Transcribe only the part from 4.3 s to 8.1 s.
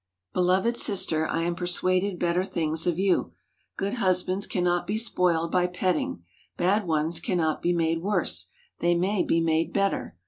cannot be spoiled by petting. Bad ones cannot be made